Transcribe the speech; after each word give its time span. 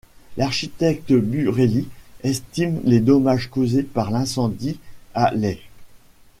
L'architecte 0.35 1.13
Burelli 1.13 1.87
estime 2.23 2.79
les 2.85 2.99
dommages 2.99 3.51
causés 3.51 3.83
par 3.83 4.09
l'incendie 4.09 4.79
à 5.13 5.31
lei. 5.35 5.59